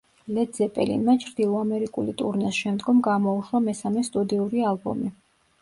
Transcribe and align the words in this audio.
ლედ 0.35 0.53
ზეპელინმა 0.59 1.13
ჩრდილო 1.25 1.59
ამერიკული 1.65 2.15
ტურნეს 2.21 2.63
შემდგომ 2.63 3.05
გამოუშვა 3.09 3.63
მესამე 3.69 4.07
სტუდიური 4.09 4.69
ალბომი. 4.73 5.17